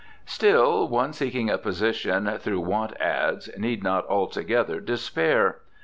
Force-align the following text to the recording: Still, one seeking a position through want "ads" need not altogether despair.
Still, 0.25 0.87
one 0.87 1.13
seeking 1.13 1.51
a 1.51 1.59
position 1.59 2.25
through 2.39 2.61
want 2.61 2.99
"ads" 2.99 3.55
need 3.55 3.83
not 3.83 4.03
altogether 4.07 4.79
despair. 4.79 5.59